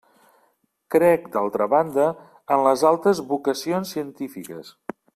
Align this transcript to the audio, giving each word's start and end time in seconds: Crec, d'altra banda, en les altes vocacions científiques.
Crec, 0.95 1.27
d'altra 1.35 1.67
banda, 1.75 2.07
en 2.57 2.65
les 2.69 2.87
altes 2.95 3.23
vocacions 3.35 3.97
científiques. 3.99 4.77